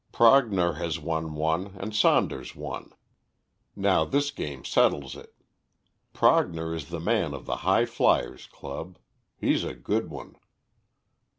[0.11, 2.91] Prognor has won one, and Saunders one;
[3.75, 5.35] now this game settles it.
[6.11, 8.97] Prognor is the man of the High Fliers' Club.
[9.37, 10.37] He's a good one.